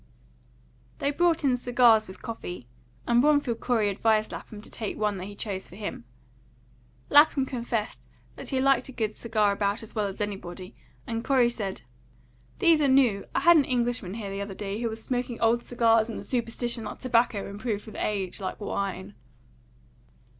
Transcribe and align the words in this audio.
They 0.97 1.11
brought 1.11 1.43
in 1.43 1.55
cigars 1.57 2.07
with 2.07 2.23
coffee, 2.23 2.65
and 3.05 3.21
Bromfield 3.21 3.59
Corey 3.59 3.87
advised 3.87 4.31
Lapham 4.31 4.59
to 4.61 4.69
take 4.71 4.97
one 4.97 5.19
that 5.19 5.25
he 5.25 5.35
chose 5.35 5.67
for 5.67 5.75
him. 5.75 6.05
Lapham 7.11 7.45
confessed 7.45 8.07
that 8.35 8.49
he 8.49 8.59
liked 8.59 8.89
a 8.89 8.93
good 8.93 9.13
cigar 9.13 9.51
about 9.51 9.83
as 9.83 9.93
well 9.93 10.07
as 10.07 10.19
anybody, 10.19 10.75
and 11.05 11.23
Corey 11.23 11.51
said: 11.51 11.83
"These 12.57 12.81
are 12.81 12.87
new. 12.87 13.25
I 13.35 13.41
had 13.41 13.57
an 13.57 13.65
Englishman 13.65 14.15
here 14.15 14.31
the 14.31 14.41
other 14.41 14.55
day 14.55 14.81
who 14.81 14.89
was 14.89 15.03
smoking 15.03 15.39
old 15.39 15.61
cigars 15.61 16.09
in 16.09 16.17
the 16.17 16.23
superstition 16.23 16.85
that 16.85 16.99
tobacco 16.99 17.47
improved 17.47 17.85
with 17.85 17.95
age, 17.95 18.39
like 18.41 18.59
wine." 18.59 19.13